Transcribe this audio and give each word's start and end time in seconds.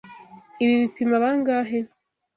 Ibi 0.63 0.73
bipima 0.81 1.15
bangahe? 1.23 1.79